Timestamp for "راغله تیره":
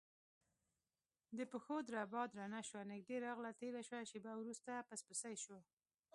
3.25-3.81